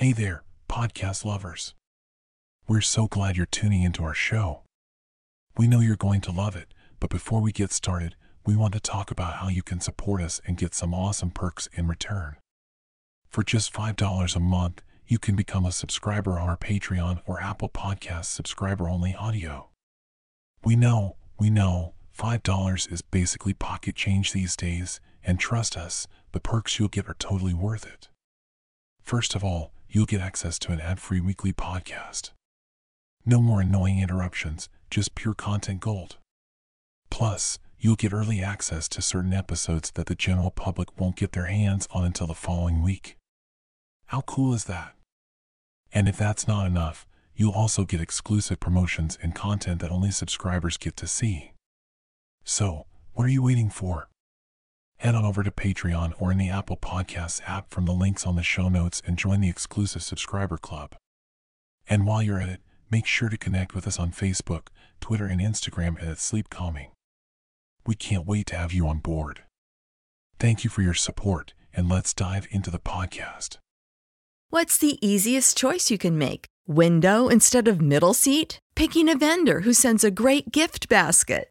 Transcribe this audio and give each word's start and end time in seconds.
Hey 0.00 0.12
there, 0.12 0.44
podcast 0.68 1.24
lovers. 1.24 1.74
We're 2.68 2.82
so 2.82 3.08
glad 3.08 3.36
you're 3.36 3.46
tuning 3.46 3.82
into 3.82 4.04
our 4.04 4.14
show. 4.14 4.62
We 5.56 5.66
know 5.66 5.80
you're 5.80 5.96
going 5.96 6.20
to 6.20 6.30
love 6.30 6.54
it, 6.54 6.72
but 7.00 7.10
before 7.10 7.40
we 7.40 7.50
get 7.50 7.72
started, 7.72 8.14
we 8.46 8.54
want 8.54 8.74
to 8.74 8.80
talk 8.80 9.10
about 9.10 9.38
how 9.38 9.48
you 9.48 9.60
can 9.60 9.80
support 9.80 10.22
us 10.22 10.40
and 10.46 10.56
get 10.56 10.72
some 10.72 10.94
awesome 10.94 11.32
perks 11.32 11.68
in 11.72 11.88
return. 11.88 12.36
For 13.28 13.42
just 13.42 13.72
$5 13.72 14.36
a 14.36 14.38
month, 14.38 14.82
you 15.08 15.18
can 15.18 15.34
become 15.34 15.66
a 15.66 15.72
subscriber 15.72 16.38
on 16.38 16.48
our 16.48 16.56
Patreon 16.56 17.20
or 17.26 17.42
Apple 17.42 17.68
Podcast 17.68 18.26
subscriber 18.26 18.88
only 18.88 19.16
audio. 19.16 19.70
We 20.62 20.76
know, 20.76 21.16
we 21.40 21.50
know, 21.50 21.94
$5 22.16 22.92
is 22.92 23.02
basically 23.02 23.52
pocket 23.52 23.96
change 23.96 24.32
these 24.32 24.54
days, 24.54 25.00
and 25.24 25.40
trust 25.40 25.76
us, 25.76 26.06
the 26.30 26.38
perks 26.38 26.78
you'll 26.78 26.86
get 26.86 27.08
are 27.08 27.16
totally 27.18 27.52
worth 27.52 27.84
it. 27.84 28.06
First 29.02 29.34
of 29.34 29.42
all, 29.42 29.72
you'll 29.88 30.06
get 30.06 30.20
access 30.20 30.58
to 30.60 30.72
an 30.72 30.80
ad 30.80 31.00
free 31.00 31.20
weekly 31.20 31.52
podcast. 31.52 32.30
No 33.24 33.40
more 33.40 33.60
annoying 33.60 34.00
interruptions, 34.00 34.68
just 34.90 35.14
pure 35.14 35.34
content 35.34 35.80
gold. 35.80 36.16
Plus, 37.10 37.58
you'll 37.78 37.96
get 37.96 38.12
early 38.12 38.42
access 38.42 38.88
to 38.88 39.02
certain 39.02 39.32
episodes 39.32 39.90
that 39.92 40.06
the 40.06 40.14
general 40.14 40.50
public 40.50 40.98
won't 41.00 41.16
get 41.16 41.32
their 41.32 41.46
hands 41.46 41.88
on 41.90 42.04
until 42.04 42.26
the 42.26 42.34
following 42.34 42.82
week. 42.82 43.16
How 44.06 44.22
cool 44.22 44.54
is 44.54 44.64
that? 44.64 44.94
And 45.92 46.08
if 46.08 46.16
that's 46.16 46.46
not 46.48 46.66
enough, 46.66 47.06
you'll 47.34 47.52
also 47.52 47.84
get 47.84 48.00
exclusive 48.00 48.60
promotions 48.60 49.18
and 49.22 49.34
content 49.34 49.80
that 49.80 49.90
only 49.90 50.10
subscribers 50.10 50.76
get 50.76 50.96
to 50.96 51.06
see. 51.06 51.52
So, 52.44 52.86
what 53.12 53.24
are 53.24 53.30
you 53.30 53.42
waiting 53.42 53.70
for? 53.70 54.08
Head 54.98 55.14
on 55.14 55.24
over 55.24 55.44
to 55.44 55.50
Patreon 55.52 56.12
or 56.18 56.32
in 56.32 56.38
the 56.38 56.50
Apple 56.50 56.76
Podcasts 56.76 57.40
app 57.46 57.70
from 57.70 57.84
the 57.84 57.92
links 57.92 58.26
on 58.26 58.34
the 58.34 58.42
show 58.42 58.68
notes 58.68 59.00
and 59.06 59.16
join 59.16 59.40
the 59.40 59.48
exclusive 59.48 60.02
subscriber 60.02 60.58
club. 60.58 60.96
And 61.88 62.04
while 62.04 62.20
you're 62.20 62.40
at 62.40 62.48
it, 62.48 62.60
make 62.90 63.06
sure 63.06 63.28
to 63.28 63.38
connect 63.38 63.76
with 63.76 63.86
us 63.86 64.00
on 64.00 64.10
Facebook, 64.10 64.68
Twitter, 65.00 65.26
and 65.26 65.40
Instagram 65.40 66.02
at 66.04 66.18
Sleep 66.18 66.50
Calming. 66.50 66.90
We 67.86 67.94
can't 67.94 68.26
wait 68.26 68.48
to 68.48 68.56
have 68.56 68.72
you 68.72 68.88
on 68.88 68.98
board. 68.98 69.44
Thank 70.40 70.64
you 70.64 70.70
for 70.70 70.82
your 70.82 70.94
support, 70.94 71.54
and 71.72 71.88
let's 71.88 72.12
dive 72.12 72.48
into 72.50 72.70
the 72.70 72.80
podcast. 72.80 73.58
What's 74.50 74.78
the 74.78 74.98
easiest 75.06 75.56
choice 75.56 75.92
you 75.92 75.98
can 75.98 76.18
make? 76.18 76.46
Window 76.66 77.28
instead 77.28 77.68
of 77.68 77.80
middle 77.80 78.14
seat? 78.14 78.58
Picking 78.74 79.08
a 79.08 79.16
vendor 79.16 79.60
who 79.60 79.72
sends 79.72 80.02
a 80.02 80.10
great 80.10 80.50
gift 80.50 80.88
basket? 80.88 81.50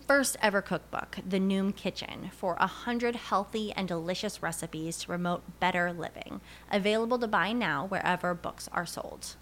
first 0.11 0.35
ever 0.41 0.61
cookbook, 0.61 1.19
The 1.25 1.39
Noom 1.39 1.73
Kitchen, 1.73 2.31
for 2.33 2.57
a 2.59 2.67
hundred 2.67 3.15
healthy 3.15 3.71
and 3.71 3.87
delicious 3.87 4.43
recipes 4.43 4.97
to 4.97 5.07
promote 5.07 5.57
better 5.61 5.93
living. 5.93 6.41
Available 6.69 7.17
to 7.19 7.27
buy 7.27 7.53
now 7.53 7.85
wherever 7.85 8.33
books 8.33 8.67
are 8.73 8.85
sold. 8.85 9.37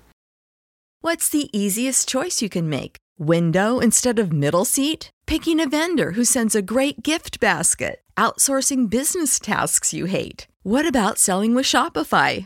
What's 1.01 1.27
the 1.27 1.49
easiest 1.51 2.07
choice 2.07 2.43
you 2.43 2.49
can 2.49 2.69
make? 2.69 2.97
Window 3.17 3.79
instead 3.79 4.19
of 4.19 4.31
middle 4.31 4.63
seat? 4.63 5.09
Picking 5.25 5.59
a 5.59 5.67
vendor 5.67 6.11
who 6.11 6.23
sends 6.23 6.53
a 6.53 6.61
great 6.61 7.01
gift 7.01 7.39
basket? 7.39 8.01
Outsourcing 8.15 8.91
business 8.91 9.39
tasks 9.39 9.91
you 9.91 10.05
hate? 10.05 10.45
What 10.61 10.87
about 10.87 11.17
selling 11.17 11.55
with 11.55 11.65
Shopify? 11.65 12.45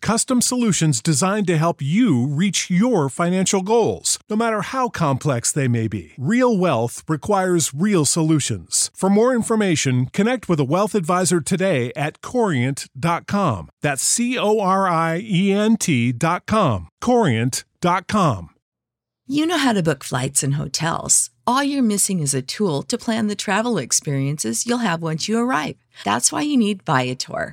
custom 0.00 0.40
solutions 0.40 1.02
designed 1.02 1.46
to 1.48 1.58
help 1.58 1.82
you 1.82 2.26
reach 2.26 2.70
your 2.70 3.08
financial 3.08 3.62
goals, 3.62 4.18
no 4.30 4.36
matter 4.36 4.62
how 4.62 4.88
complex 4.88 5.52
they 5.52 5.68
may 5.68 5.88
be. 5.88 6.12
Real 6.16 6.56
wealth 6.56 7.04
requires 7.06 7.74
real 7.74 8.04
solutions. 8.04 8.90
For 8.94 9.10
more 9.10 9.34
information, 9.34 10.06
connect 10.06 10.48
with 10.48 10.60
a 10.60 10.64
wealth 10.64 10.94
advisor 10.94 11.40
today 11.40 11.92
at 11.94 12.22
corient.com. 12.22 13.68
That's 13.82 14.02
C 14.02 14.38
O 14.38 14.60
R 14.60 14.88
I 14.88 15.20
E 15.22 15.52
N 15.52 15.76
T.com. 15.76 16.88
Corient.com. 17.02 18.50
You 19.28 19.44
know 19.44 19.58
how 19.58 19.72
to 19.72 19.82
book 19.82 20.04
flights 20.04 20.44
and 20.44 20.54
hotels. 20.54 21.30
All 21.48 21.62
you're 21.62 21.82
missing 21.82 22.20
is 22.20 22.32
a 22.32 22.42
tool 22.42 22.82
to 22.84 22.96
plan 22.96 23.26
the 23.26 23.34
travel 23.34 23.76
experiences 23.76 24.66
you'll 24.66 24.78
have 24.78 25.02
once 25.02 25.28
you 25.28 25.38
arrive. 25.38 25.76
That's 26.04 26.30
why 26.30 26.42
you 26.42 26.56
need 26.56 26.84
Viator. 26.84 27.52